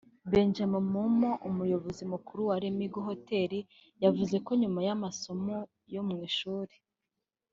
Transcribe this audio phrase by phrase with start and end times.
[0.31, 3.51] Benjamin Mumo umuyobozi mukuru wa Lemigo Hotel
[4.03, 5.55] yavuze ko nyuma y’amasomo
[5.93, 6.75] yo mu ishuri